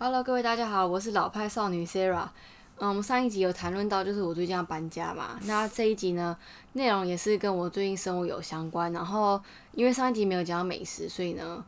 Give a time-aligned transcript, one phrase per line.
[0.00, 2.28] Hello，各位大家好，我是老派少女 Sarah。
[2.76, 5.36] 嗯，我们上一集有谈论到，就是我最近要搬家嘛。
[5.42, 6.36] 那这一集呢，
[6.74, 8.92] 内容也是跟我最近生活有相关。
[8.92, 9.42] 然后，
[9.72, 11.64] 因为上一集没有讲到美食，所以呢，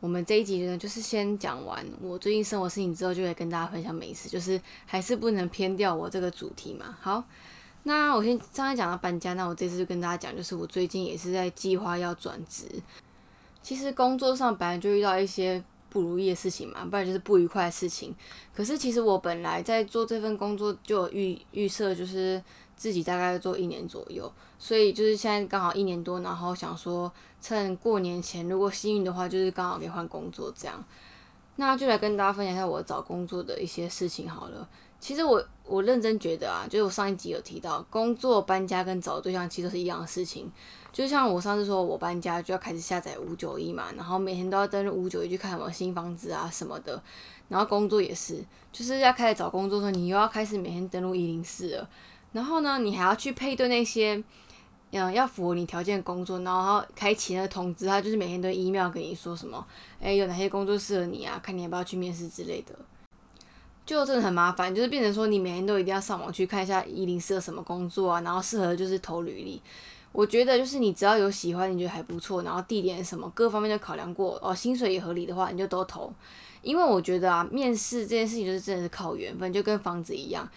[0.00, 4.28] 我们这一集呢，就是先讲完我最近生活事情之后，就会跟大家分享美食。
[4.28, 6.94] 就是还是不能偏掉我这个主题嘛。
[7.00, 7.24] 好，
[7.84, 12.66] 那我先刚才讲到搬家，那我这次就跟大家讲，就是我最近也是在计划要转职。
[13.62, 15.64] 其实工作上本来就遇到一些。
[15.92, 18.14] 不如意的事情嘛，不然就是不愉快的事情。
[18.54, 22.42] 可是其实我本来在做这份工作就有预预设，就是
[22.74, 30.82] 自己大概做一年左右，所以就是现在刚好一年多，然后想说趁过年前，如果幸运的话，就是刚好可以换工作这样。
[31.56, 34.66] 那就来跟大家分享一下我找工作的一些事情好了。
[35.02, 40.48] 其实我我认真觉得啊，就是我上一集有提到，工作搬家跟找对象其实都是一样的事情。
[40.92, 47.02] 就像我上次说，我搬家就要开始下载五九一嘛，然后每天都要登录五九一去看什么新房子啊什么的。
[47.48, 51.90] 然后工作也是，就是要开始找工作的时候，你又要开始每天登录一零四了。
[52.30, 54.22] 然后呢，你还要去配对那些
[54.92, 59.66] 嗯要符合你条件的工作，然后开启那通知，他就是每天都 email 跟你说什么，
[60.00, 62.72] 哎有哪些工作适合你啊，看你要不要去面试之类的。
[63.84, 69.60] 就真的很麻烦，就是变成说你每天都一定要上网去看一下一零四什么工作啊，然后适合就是投履历。
[70.12, 76.12] 我觉得就是你只要有喜欢，你觉得还不错，然后地点什么各方面都考量过，哦，薪水也合理的话，你就都投。
[76.60, 80.48] 因为我觉得啊，面试这件事情就是真的是靠缘分，就跟房子一样。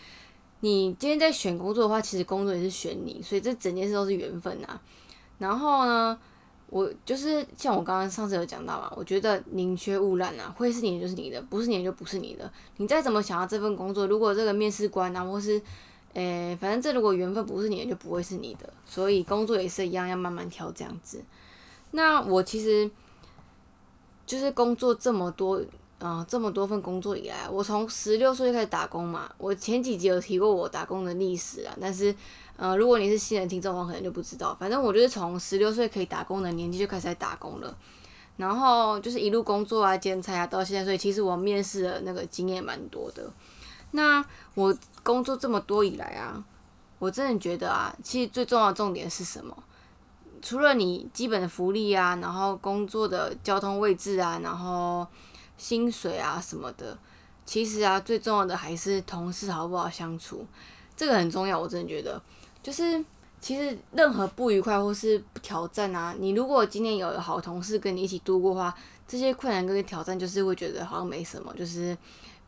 [0.60, 4.80] 你今天在选工作的话，其实工作也是选你，所以这整件事都是缘分啊。
[5.39, 6.20] 然后呢？
[6.69, 12.52] 我就是像我刚刚上次有讲到嘛，我觉得宁缺毋滥啊，会是你的就是你的，不是你的就不是你的。
[12.77, 15.61] 你再怎么想要这份工作，如果这个面试官啊，或是，
[16.13, 18.67] 诶，反正这如果缘分不是你的，就不会是你的。
[18.86, 21.23] 所以工作也是一样，要慢慢挑这样子。
[21.91, 22.89] 那我其实
[24.25, 25.61] 就是工作这么多。
[25.97, 29.31] 啊，这么多份工作以来，我从十六岁开始打工嘛。
[29.38, 32.13] 我前几集有提过我打工的历史啊，但是，
[32.58, 34.55] 呃，如果你是新人听众我，可能就不知道。
[34.60, 37.77] 反正我就是从十六岁可以打工的年纪就开始在打工了，
[38.38, 43.30] 然后就是一路工作啊、兼差啊，到现在，所以其实我面试的那个经验蛮多的。
[43.92, 44.23] 那
[44.54, 46.43] 我工作这么多以来啊，
[46.99, 49.55] 我真的觉得啊，其实最重要的重点是什么？
[50.42, 55.08] 除了你基本的福利啊，然后工作的交通位置啊，然后
[55.58, 56.98] 薪水啊什么的，
[57.45, 60.45] 其实啊，最重要的还是同事好不好相处，
[60.95, 61.60] 这个很重要。
[61.60, 62.22] 我真的觉得，
[62.65, 63.05] 就是
[63.39, 68.76] 其实任何不愉快或是挑战啊，你如果今天有好同事跟你一起度过的话，
[69.08, 71.95] 这些困难跟挑战就是会觉得好像没什么，就是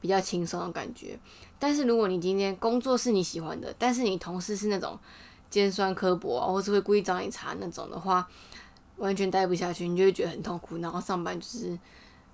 [0.02, 1.20] 比较轻松的感觉。
[1.60, 4.98] 但是如果你今天工作是你喜欢的，但是你同事是那种
[5.52, 8.28] 尖酸刻薄啊，或是会故意找你茬那种的话，
[8.96, 11.78] 完全待不下去，你就会觉得很痛苦，然后上班就是。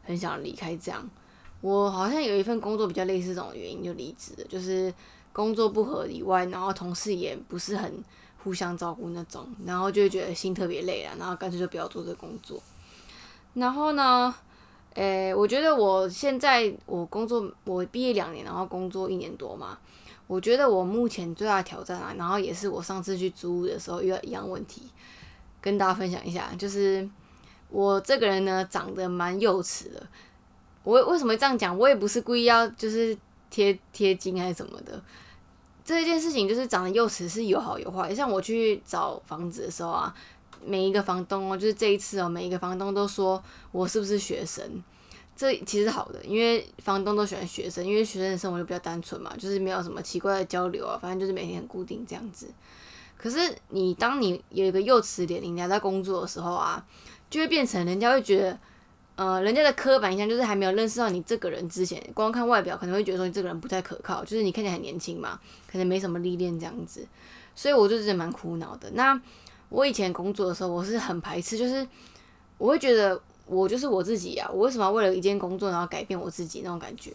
[0.06, 1.10] 很想离开，这样
[1.62, 4.94] 我好像有一份工作比较类似这种原因就离职了，就是
[5.34, 7.92] 工作不合以外，然后同事也不是很
[8.44, 12.62] 互相照顾那种，然后就会觉得心特别累啊，然后干脆就不要做这工作。
[13.56, 14.34] 然后呢，
[14.94, 19.78] 诶，我觉得我现在我工作我毕业两年，然后工作一年多嘛，
[20.28, 24.84] 我觉得我目前最大的挑战啊，然后也是我上次去租屋的时候遇到一样问题，
[25.60, 27.10] 跟大家分享一下，就是。
[27.70, 30.08] 我这个人呢，长得蛮幼齿的。
[30.84, 31.76] 我为什么这样讲？
[31.76, 33.18] 我也不是故意要就是
[33.50, 35.02] 贴贴金还是什么的。
[35.84, 38.14] 这一件事情就是长得幼齿是有好有坏。
[38.14, 40.14] 像我去找房子的时候啊，
[40.66, 44.84] 每一个房东哦，就是这一次哦，每一个房东都说我是不是学生。
[45.36, 52.48] 这其实好的，因为房东都喜欢学生，因为学生的生活就比较单纯嘛，就是没有什么奇怪的交流啊，反正就是每天很固定这样子。
[53.18, 56.86] 可是你当你有一个幼齿脸，你还在工作的时候啊。
[57.30, 58.60] 就会变成人家会觉得，
[59.16, 65.40] 呃，人家的刻板印象就是还没有认识到你这个人之前，光看外表可能会觉得说你这个人不太可靠，就是你看起来很年轻嘛，
[65.72, 67.08] 可能没什么历练这样子，
[67.56, 68.90] 所以我就觉得蛮苦恼的。
[68.92, 69.20] 那
[69.70, 71.88] 我以前工作的时候，我是很排斥，就是
[72.58, 77.12] 我会觉得我就是我自己啊，我为什么要为了一件工作然后改变我自己那种感觉？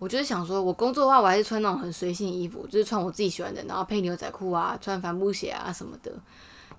[0.00, 6.10] 我就是想说，我工作的话，我还是穿那种很随性的衣服，就是穿我自己喜欢的，然后配牛仔裤啊，穿帆布鞋啊什么的。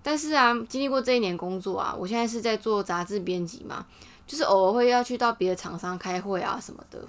[0.01, 3.85] 但是啊，经历过这一年工作啊，我现在是在做杂志编辑嘛，
[4.31, 7.05] 就是偶尔会要去到别的厂商开会啊什么的。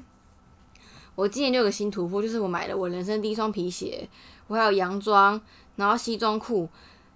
[1.15, 4.09] 我今年就有个新突破，就是我买了我人生第一双皮鞋，
[4.49, 5.41] 我还有洋装，
[5.77, 6.69] 然后西装裤。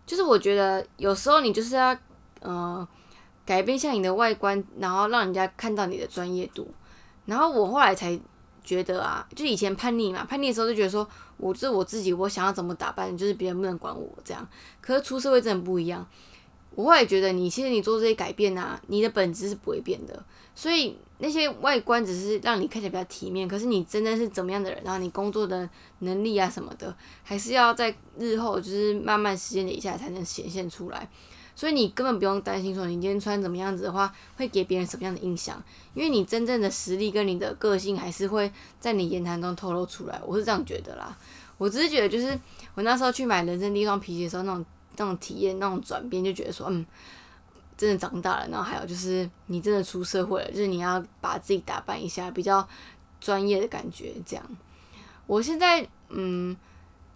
[0.07, 1.97] 就是我觉得有时候你就是要
[2.39, 2.87] 呃
[3.45, 6.73] 改变一下你的外观，然后让人家看到你的专业度。
[7.25, 8.17] 然后我后来才。
[8.67, 14.45] 觉得啊，就以前叛逆嘛，叛逆的时候就觉得说，我是我自己，我想要怎么打扮，就是别人不能管我这样。
[14.81, 16.05] 可是出社会真的不一样，
[16.77, 20.25] 我后来觉得，你其实你做这些改变啊，你的本质是不会变的。
[20.55, 25.69] 所以那些外观只是让你看起来比较体面，可是你真的是怎么样的人，然后你工作的
[26.01, 31.09] 能力啊什么的，还是要在日后就是慢慢时间累下才能显现出来。
[31.55, 35.63] 所以你根本不用担心说你今天穿怎么样子的话，会给别人什么样的印象，
[35.95, 40.21] 因为你真正的实力跟你的个性还是会在你言谈中透露出来。
[40.27, 41.17] 我是这样觉得啦。
[41.57, 42.39] 我只是觉得，就是
[42.75, 44.63] 我那时候去买人生第一双皮鞋的时候，那种
[44.97, 46.85] 那种体验、那种转变，就觉得说，嗯，
[47.77, 48.49] 真的长大了。
[48.49, 52.67] 然后还有就是，你真的出社会了，就是你要把自己打扮一下，比较
[53.21, 54.15] 专业的感觉。
[54.27, 54.45] 这样，
[55.27, 56.57] 我现在，嗯，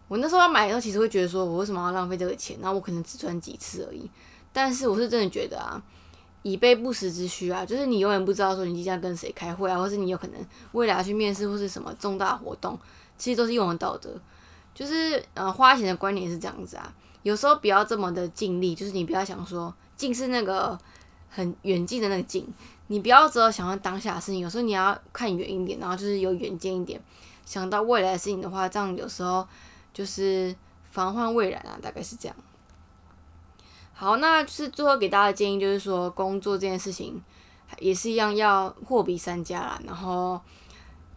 [0.08, 2.56] 我那时候要买的时候，其实会觉得说，我为什么要浪费这个钱？
[2.60, 4.10] 然后我可能只穿几次而已。
[4.52, 5.82] 但是我是真的觉得啊，
[6.42, 12.78] 以备不时之需啊，就是你永远不知道说你即将跟谁开会啊，或是你有可能未来要去面试或是什么重大活动。
[13.16, 14.10] 其实都是用得到的，
[14.74, 16.90] 就是呃花钱的观念是这样子啊。
[17.22, 20.78] 有时候不要这么的尽力，就是你不要想说近是那个
[21.28, 22.46] 很远近的那个近，
[22.86, 27.00] 你不要只有想到当下的事情，有时候你要看远一点，然后就是有远见一点，
[27.44, 29.46] 想到未来的事情的话，这样有时候
[29.92, 30.54] 就是
[30.90, 32.36] 防患未然啊，大概是这样。
[33.92, 37.22] 好，那就是最后给大家的建议就是说，工作这件事情
[37.78, 40.40] 也是一样要货比三家啦，然后。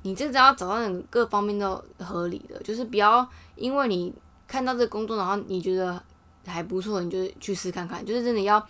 [0.06, 4.14] 你真的要找到那个各方面都合理的，就是不要因为你
[4.48, 6.02] 看到这个工作，然后你觉得
[6.46, 8.06] 还不错，你就去试看看。
[8.06, 8.64] 就是真的要，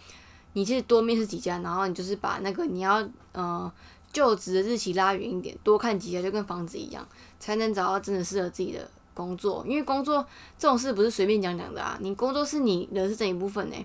[0.53, 3.71] 你其实多面试几家，然后你就是把那个你要呃
[4.11, 7.07] 就职的日期拉远一点，多看几家，就跟房子一样，
[7.39, 9.65] 才能找到真的适合自己的工作。
[9.67, 10.25] 因为工作
[10.57, 13.75] 这种事不是随便讲讲的啊，你工作是你人生这一部分呢，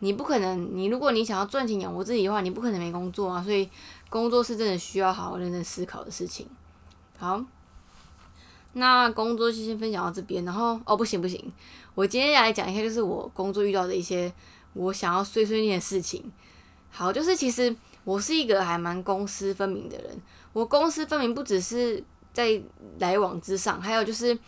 [0.00, 3.42] 你不可能，你如果你想要赚钱养活自己的话，你不可能没工作啊。
[3.42, 3.68] 所以
[4.08, 6.46] 工作是真的需要好好认真思考的事情。
[7.18, 7.42] 好，
[8.72, 11.52] 那工作就先分享到这边，然后哦不行不行，
[11.96, 14.32] 我今天来讲一下，就是我工作遇到的一些
[14.74, 16.30] 我想要碎碎念的事情。
[16.88, 17.74] 好，就是其实
[18.04, 20.16] 我是一个还蛮公私分明的人，
[20.52, 22.02] 我公私分明不只是
[22.32, 22.62] 在
[23.00, 24.38] 来往之上，还有就是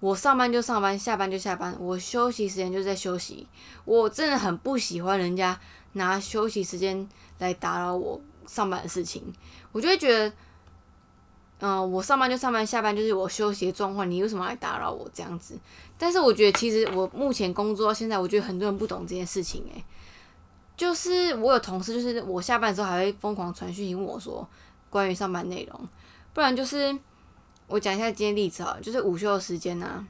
[0.00, 3.46] 我上班就上班，下班就下班，我休息时间就在休息。
[3.84, 5.58] 我真的很不喜欢人家
[5.92, 7.06] 拿休息时间
[7.38, 9.32] 来打扰我上班的事情，
[9.72, 10.32] 我就会觉得。
[11.60, 14.10] 嗯，我上班就上班，下班就是我休息的状况。
[14.10, 15.58] 你为什么来打扰我这样子？
[15.96, 19.64] 但是我觉得，其实我目前工作到现在，我觉得很多人不懂这件事情。
[19.74, 19.84] 诶，
[20.76, 24.46] 就是我有同事，就是我下班的时候还会疯狂传讯息问我说
[24.90, 25.88] 关于上班内容。
[26.34, 26.94] 不然就是
[27.66, 30.06] 我讲一下今天例子啊，就是午休的时间呐。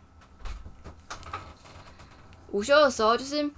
[2.51, 3.49] 午休的时候就是。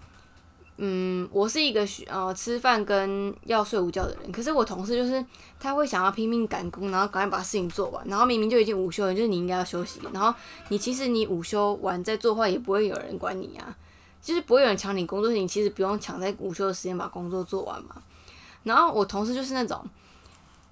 [0.80, 5.24] 嗯，我是一个需呃吃饭跟要睡午觉的人，可是我同事就是
[5.58, 10.32] 他会想要拼命赶工，然后赶快把事情做完，然后明明就已经午休了，就是你应该要休息，然后
[10.68, 13.76] 你其实你午休完再做话，也不会有人管你啊，
[14.22, 17.96] 就是不会有人抢你工作，你其实不用抢在午休的时间把工作做完嘛。
[18.62, 19.84] 然后我同事就是那种，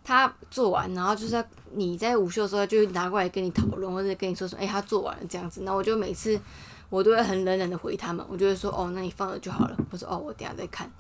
[0.05, 6.41] 他做完，然后就是你在午休的时候就拿过来跟你讨论，或者跟你说说，哎，他做完了这样子，然后我就每次。
[6.89, 9.77] 我都会很冷冷的回他们，我就会说哦，那你放了就好了。
[9.91, 10.91] 我说哦，我等下再看。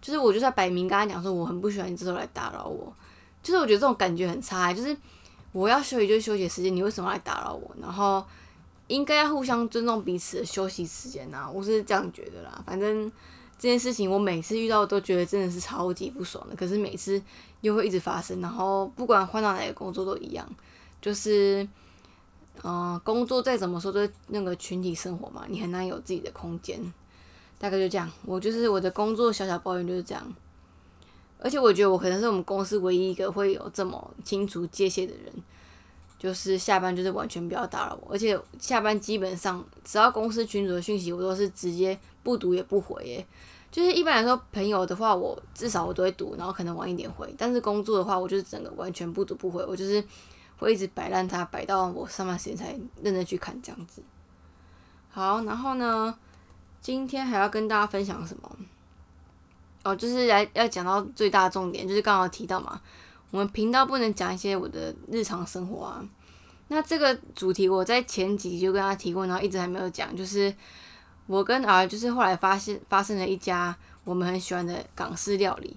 [0.00, 2.92] 就是我就在摆明跟他讲说，我很不喜欢你这时候来打扰我。
[3.42, 4.96] 就是我觉得这种感觉很差，就是
[5.52, 7.70] 我要休息就休息时间，你为什么来打扰我？
[7.80, 8.24] 然后
[8.86, 12.62] 应该要互相尊重彼此的休息时间呐，我是这样觉得啦。
[12.66, 13.10] 反正
[13.58, 17.20] 这件事情我每次遇到都觉得真的是超级不爽的，可是每次
[17.60, 20.48] 又会一直发生，然后不管换到哪个工作都一样，
[21.00, 21.66] 就是。
[22.64, 26.80] 嗯，工作再怎么说都是那个群体生活嘛，你很难有自己的空间。
[27.60, 30.34] 大概就这样，我就是我的工作小小抱怨就是这样。
[31.40, 35.32] 而且我觉得我可能是我们公司唯一一个会有这么清楚界限的人，
[36.18, 43.02] 就是下班就是完全不要打扰我，而且下班基本上只要公司群主的讯息，我都是直接不读也不回。
[43.04, 43.26] 诶，
[43.70, 47.32] 就是一般来说朋友的话，我至少我都会读，然后可能晚一点回。
[47.36, 50.02] 但是工作的话，我就是整个完全不读不回，我就是。
[50.58, 54.02] 会一直摆烂，它摆到我上班时间才认真去看这样子。
[55.10, 56.14] 好，然后呢，
[56.80, 58.56] 今天还要跟大家分享什么？
[59.84, 62.80] 哦，就是来要讲到最大重点，就是刚好提到嘛，
[63.30, 66.04] 我们频道不能讲一些我的日常生活啊。
[66.66, 70.52] 那这个主题我在前几集就跟他提过，然后一直还没有讲，就是
[71.26, 73.74] 我跟儿就是后来发现发生了一家
[74.04, 75.74] 我们很喜欢的港式料理，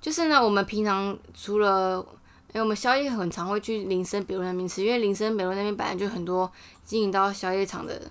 [0.00, 2.04] 就是呢，我们平常除了
[2.52, 6.50] 因为我们宵夜很常会去林森北路那边吃，因为林森北路那边本来就很多
[6.84, 8.02] 经营到宵夜场的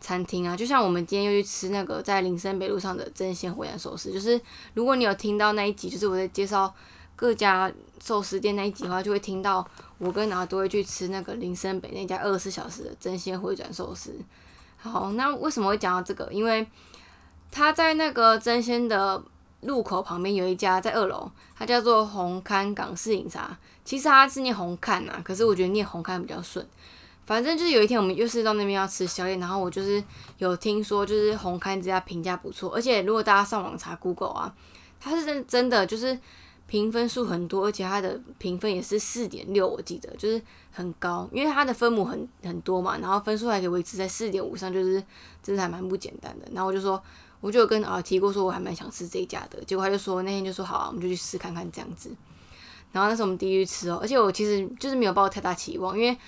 [0.00, 0.56] 餐厅啊。
[0.56, 4.40] 就像我们今天又去吃那个在林森北路上的真鲜回转寿司，就是
[4.72, 6.74] 如果你有听到那一集，就是我在介绍
[7.14, 7.70] 各家
[8.02, 9.66] 寿司店那一集的话，就会听到
[9.98, 14.14] 我跟然后都会去吃那个林森北那家二十四小时的真鲜回转寿司。
[14.78, 16.28] 好，那为什么会讲到这个？
[16.32, 16.66] 因为
[17.50, 19.22] 他在那个真鲜的
[19.62, 23.56] 路口旁边有一家在二楼，它叫做红磡港式饮茶。
[23.84, 26.66] 其实它是念红磡呐，可是我觉得念红磡比较顺。
[27.24, 30.02] 反正就是有一天我们又是到那边要吃宵夜，然后我就是
[30.38, 34.54] 有听说就是红磡这家评价不错，而且如果大家上网查 Google 啊，
[35.00, 36.16] 它是真真的就是
[36.66, 40.40] 评分数很多，而且它的评分也是四点六，我记得就是
[40.72, 45.02] 很高，因为它的分母很很多嘛，然后分数还可以维持在四点五上，就是
[45.42, 46.46] 真的还蛮不简单的。
[46.52, 47.02] 然后我就说。
[47.46, 52.10] 我就跟啊提过说，我还蛮想吃这家的，结果他就说那天就说好，啊我们就去试看看这样子。
[52.90, 56.18] 然后那是我们第一次吃哦，而且我其实就是没有抱太大期望，因为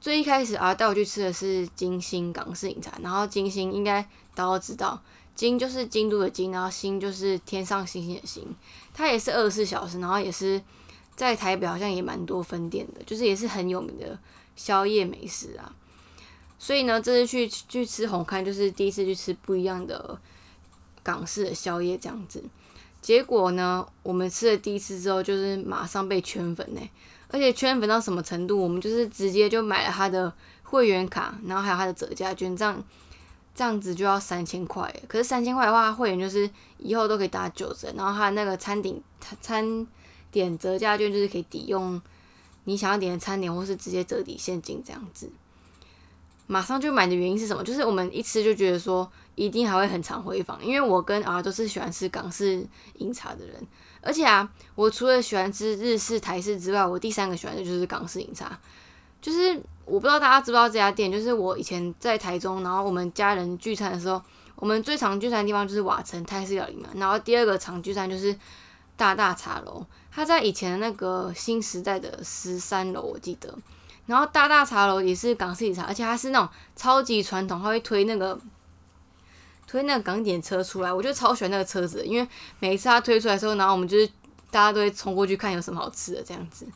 [0.00, 4.00] 最一开始啊带我去吃的是金星港式饮茶，然后金星应该
[4.32, 5.02] 大家都知道，
[5.34, 8.46] 金就是京都的金，然后星就是天上星星的星，
[8.94, 10.62] 它也是二十四小时，然后也是
[11.16, 14.16] 在台北好像也蛮多分店的，就是也是很有名的
[14.54, 15.74] 宵夜美食啊。
[16.58, 20.20] 所以呢，这次去去吃红磡，就是第一次去吃不一样的。
[21.02, 22.42] 港式的宵夜这样子，
[23.00, 26.80] 结果呢，我们吃了第一次之后，就是马上被圈粉呢，
[27.28, 32.84] 而且圈粉到什么程度，我们就是直接就买了他的会员卡，然后还有他的折价券，这样
[33.54, 34.94] 这样子就要三千块。
[35.08, 39.02] 可是三千块的话，会员就是以后都可以打九折，然后他那个餐顶
[39.40, 39.86] 餐
[40.30, 42.00] 点折价券就是可以抵用
[42.64, 45.30] 你想要点的餐点，或是直接折抵现金这样子。
[46.50, 47.62] 马上就买的原因是什么？
[47.62, 49.10] 就是我们一吃就觉得说。
[49.36, 52.62] 一定还会很常回访，因为我跟啊都是喜欢吃港式
[52.96, 53.56] 饮茶的人，
[54.02, 58.58] 而且啊，我除了喜欢吃日式、台式之外，我第三个喜欢的就是港式饮茶。
[59.22, 64.20] 就是我不知道大家知不知道这家店，就是我以前在台中，然后我们家人聚餐的时候，
[64.56, 68.36] 我们最常聚餐的地方就是瓦城泰式料理嘛，然后第二个常聚餐就是
[68.94, 73.56] 大大茶楼，它在以前的那个新时代的十三楼我记得，
[74.06, 78.38] 然后大大茶楼也是港式饮茶，而且它是那种超级传统，它会推那个。
[79.66, 82.28] 推那个港点车出来，我就超喜欢那个车子，因为
[82.58, 84.04] 每一次它推出来的时候，然后我们就是
[84.50, 86.66] 大家都会冲过去看有什么好吃的这样子。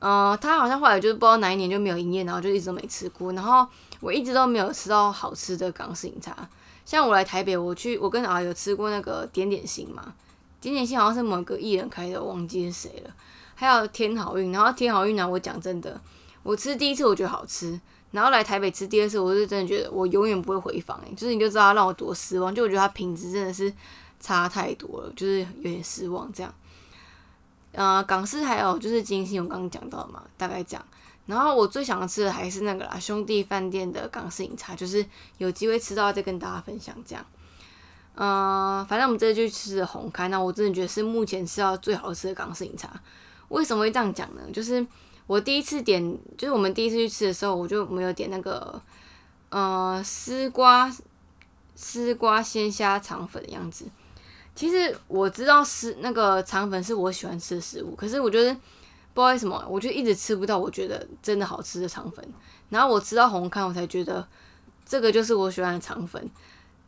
[0.00, 3.32] 嗯，它好像后来就是不知道哪一年就没有营业，然后就一直都没吃过。
[3.32, 3.66] 然后
[4.00, 6.36] 我一直都没有吃到好吃的港式饮茶。
[6.84, 10.12] 像我来台北，我去我跟啊有吃过那个点点心嘛，
[10.60, 13.10] 点点心好像是某个艺人开的，忘记是谁了。
[13.54, 15.98] 还有天好运，然后天好运呢，我讲真的，
[16.44, 17.80] 我吃第一次我觉得好吃。
[18.12, 23.72] 然后来台北吃第二次，我是真的觉得我永远不会回访诶，就是你就知道让我多失望，就我觉得它品质真的是
[24.20, 26.54] 差太多了，就是有点失望这样。
[27.72, 30.86] 呃，港式还有就是金星，我刚刚讲到嘛，大概这样。
[31.26, 35.04] 然后我最想吃的还是那个啦，兄弟饭店的港式饮茶，就是
[35.38, 37.26] 有机会吃到再跟大家分享这样。
[38.14, 42.88] 嗯，反正我们这就吃红开，那我真的觉得是目前吃到最好吃的港式饮茶。
[43.48, 44.42] 为什么会这样讲呢？
[44.52, 44.86] 就是。
[45.26, 48.78] 我第一次点，就是我们第一次去吃的时候，我就没有点那个，
[49.48, 50.94] 呃，丝瓜
[51.74, 53.86] 丝瓜鲜虾肠粉的样子。
[54.54, 62.22] 其实我知道是那个肠粉是我喜欢吃的食物，可是我觉得不知道为什么，我就一直吃不到我觉得真的好吃的肠粉。
[62.68, 64.26] 然后我吃到红康，我才觉得
[64.84, 66.30] 这个就是我喜欢的肠粉。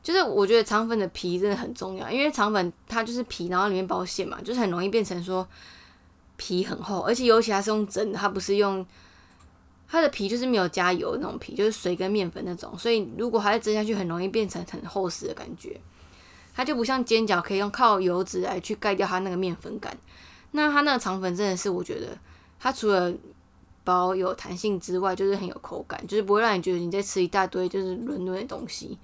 [0.03, 5.49] 就是我觉得肠粉的皮真的很重要，因为肠粉它就是皮，然后里面包馅嘛，就是很容易变成说。
[6.37, 8.85] 皮很厚，而且尤其它是用蒸的，它不是用
[9.89, 15.81] 它的皮，就是没有加油那种皮，就是水跟面粉那种，所以如果它再蒸下去，很容易变成很厚实的感觉。
[16.55, 19.95] 它就不像煎饺可以用靠油脂来去盖掉它那个面粉感。
[20.53, 22.17] 那它那个肠粉真的是，我觉得
[22.59, 23.13] 它除了
[23.85, 28.99] 薄有弹性之外，就是很有口感，就是不会让你觉得你在吃一大堆就是软软的东西，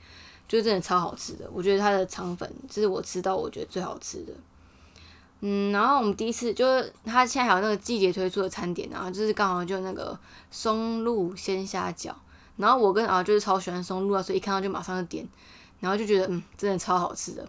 [0.49, 1.47] 就真的超好吃的。
[1.53, 4.33] 我觉得它的肠粉这是我吃到我觉得最好吃的。
[5.45, 10.17] 嗯，然后我们第一次就是他现在还有那个季节推出的餐点，然后就是刚好就那个
[10.53, 12.13] 松露鲜虾饺，
[12.59, 15.29] 然后我跟啊就是超喜欢松露啊，所以一看到就马上就点，
[15.81, 17.45] 然后就觉得嗯真的超好吃的，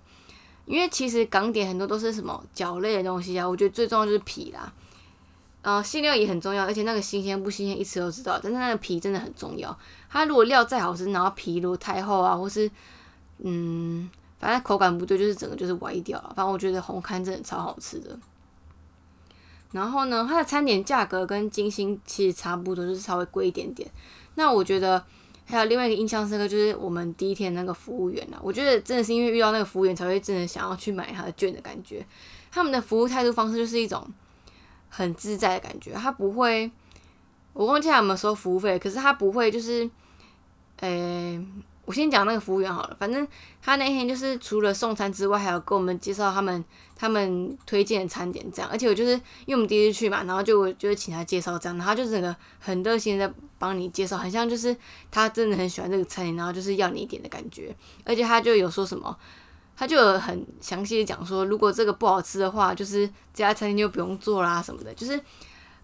[0.65, 4.73] 因为其实港点很多都是什么饺类的东西啊，我觉得最重要就是皮啦，
[5.61, 9.77] 呃馅料也很重要，而且那个新鲜不新鲜一吃都知道，但是那个皮真的很重要，
[10.09, 12.71] 它如果料再好吃，然后皮如果太厚啊，或是
[13.37, 14.09] 嗯。
[14.43, 16.33] 反正口感不对，就是整个就是歪掉了。
[16.35, 18.19] 反正我觉得红磡真的超好吃的。
[19.71, 23.89] 然后呢，它的餐点价格跟金星其实差不多，就是稍微贵一点点。
[24.35, 25.01] 那我觉得
[25.45, 32.05] 还有另外一个印象深刻，就是我们第一天那个服务员啊，我觉得真的是因为遇到那个服务员，才会真的想要去买他的券的感觉。
[32.51, 34.05] 他们的服务态度方式就是一种
[34.89, 36.69] 很自在的感觉，他不会，
[37.53, 39.89] 我忘记他有没有收服务费，可是他不会就是，
[40.81, 41.41] 诶。
[41.85, 43.27] 我先讲那个服务员好了，反正
[43.61, 46.63] 他那天就是除了送餐之外，还有跟我们介绍他们
[46.95, 48.71] 他们推荐的餐点这样。
[48.71, 49.11] 而且我就是
[49.45, 54.73] 因为我们第一次去嘛，然后就就是请他介绍这样，然后就整个很热心的帮你介绍，很像就是
[55.11, 57.75] 他真的很喜欢这个餐点，然后就是要你一点的感觉。
[58.05, 59.13] 而且他就有说什么，
[59.75, 64.93] 他就有很详细的讲说，如果这个不好吃的话，就是这家餐厅就不用做啦什么的。
[64.93, 65.19] 就是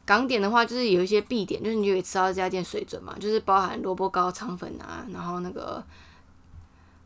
[0.10, 5.84] 港点的话，就是有一些必点，就是你就可以吃到这家店水准嘛，就是包含萝卜糕、肠粉啊，然后那个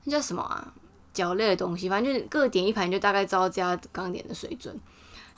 [0.05, 0.73] 那叫什么啊，
[1.13, 4.79] 饺类的东西，反正就是各点一盘，就大概知道这家港点的水准。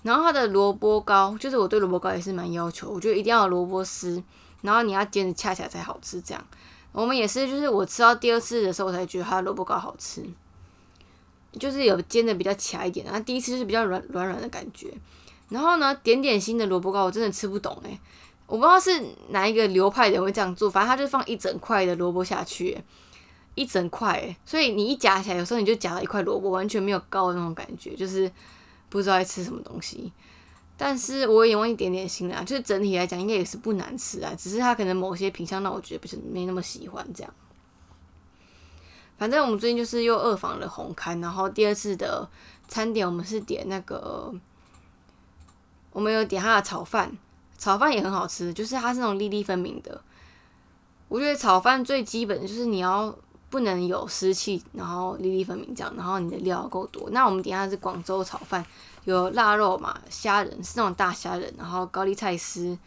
[0.03, 4.21] 然后它的萝卜糕，就是我对萝卜糕也是蛮要求，我觉得一定要有萝卜丝，
[4.61, 6.21] 然后你要煎的恰恰才好吃。
[6.21, 6.47] 这样，
[6.91, 10.23] 我们也是，就是我吃到第二次的时候，我才觉得它的萝卜糕好吃。
[11.59, 14.93] 就是有煎的比较卡一点，然后第一次就是比较软软软的感觉。
[15.49, 17.99] 然后呢，点点心的萝卜糕我真的吃不懂诶，
[18.47, 22.77] 我不知道是哪一个流派的人会这样做，反正他就放一整块的萝卜下去，
[23.53, 28.31] 一整块，所以你一夹起来，有时候你就夹了一块萝卜，完全没有糕的那种感觉，就是
[28.89, 30.11] 不知道在吃什么东西。
[30.77, 37.33] 但是我也忘记点点心了，就是整体来讲应该也是不难吃啊，只是它可能某些品相让我觉得不是没那么喜欢这样。
[39.17, 42.29] 反正我们最近就是又二访了红刊，然后第二次的
[42.67, 44.33] 餐点我们是点那个，
[45.95, 47.09] 我们有点它的炒饭，
[47.57, 50.01] 炒饭也很好吃，就是它是那种粒粒分明的。
[51.07, 53.17] 我觉得炒饭最基本的就是你要
[53.49, 57.09] 不能有湿气，然后粒粒分明这样，然后你的料够多。
[57.11, 58.65] 那我们点下是广州炒饭，
[59.05, 62.77] 有腊肉嘛，虾仁是那种大虾仁，然后高丽菜丝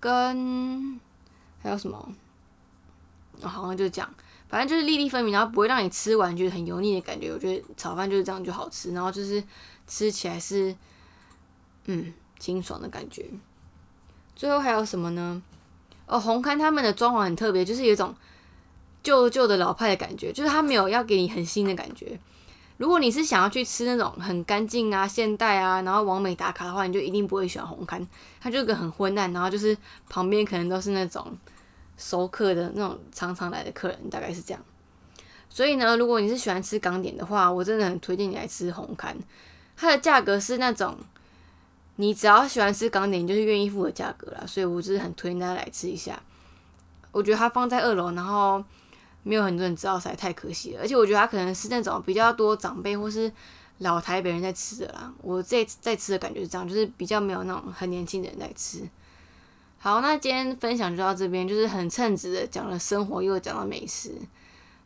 [0.00, 0.98] 跟
[1.62, 2.08] 还有什么，
[3.42, 4.14] 我好像就这样。
[4.48, 7.30] 反正就是粒粒分明，然后不会让你吃完觉得很油腻的感觉。
[7.30, 9.40] 我觉得炒饭就是这样就好吃，然后就是
[9.86, 10.74] 吃起来是
[11.84, 13.26] 嗯清爽的感觉。
[14.34, 15.40] 最后还有什么呢？
[16.06, 18.12] 哦，红磡他们的装潢很特别，就是有一种
[19.04, 22.18] 旧旧的老派的感觉，就是他没有要给你很新的感觉。
[22.78, 28.04] 如果你是想要去吃那种很干净啊、现代啊，然后完美打卡的话，你就一定不会喜欢红磡。
[28.40, 29.76] 它就个很昏暗，然后就是
[30.08, 31.38] 旁边可能都是那种。
[32.02, 34.64] 熟客的那种常常来的客人大概是这样，
[35.50, 39.14] 所以呢，如果你是喜欢吃港点的话，我真的很推荐你来吃红磡。
[39.76, 40.96] 它的价格是那种
[42.00, 44.42] 你只要喜欢吃港点，你就是愿意付的价格啦。
[44.46, 46.18] 所以我就是很推荐大家来吃一下。
[47.12, 48.64] 我觉得它放在二楼，然后
[49.22, 50.80] 没有很多人知道，实在太可惜了。
[50.80, 53.30] 而且我觉得它可能是那种比较多长辈或是
[53.78, 55.12] 老台北人在吃的啦。
[55.20, 58.80] 我这在吃的感觉是这样，就是比较没有那种很年轻的人在吃。
[59.78, 64.14] 好，那今天分享就到这边，就是很称职的讲了生活，又讲了美食，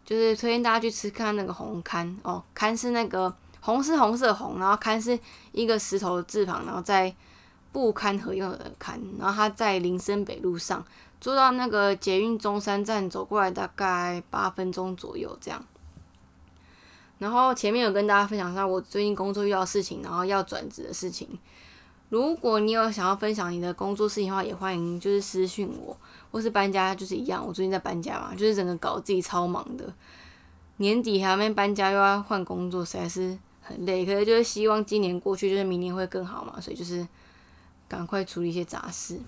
[0.05, 5.19] 就是推荐大家去吃看那个红磡哦，磡是那个红是红色红，然后磡是
[5.53, 7.15] 一个石头的字旁，然后在
[7.73, 10.85] 不堪合用的堪，然后它在林森北路上，
[11.19, 15.65] 坐到那个捷运中山站走过来大概八分钟左右这样。
[17.17, 21.27] 然后前面有跟大家分享一下我最近工作遇到事情，然后要转职的事情。
[22.11, 25.97] 如果你有想要分享你的工作事情的话，也欢迎就是私信我，
[26.31, 29.91] 或是搬家就是一样，我最近在搬家嘛，就是整个搞自己超忙的，
[30.77, 34.07] 年底还没搬家又要换工作，实在是很累。
[34.07, 37.07] 可是就是希望今年过去，就是明年会更好嘛，所以就是
[37.89, 39.19] 赶快处理一些杂事。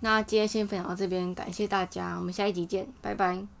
[0.00, 3.59] 那今天先分享到这边，感谢大家，我们下一集见，拜拜。